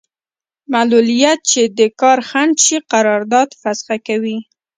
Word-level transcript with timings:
معلولیت 0.73 1.39
چې 1.51 1.61
د 1.77 1.79
کار 2.01 2.19
خنډ 2.29 2.55
شي 2.65 2.77
قرارداد 2.91 3.49
فسخه 3.61 3.97
کوي. 4.07 4.37